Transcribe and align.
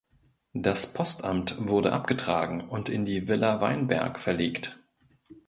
Das 0.55 0.93
Postamt 0.95 1.67
wurde 1.67 1.93
abgetragen 1.93 2.67
und 2.67 2.89
in 2.89 3.05
die 3.05 3.27
"Villa 3.27 3.61
Weinberg" 3.61 4.17
verlegt. 4.17 4.79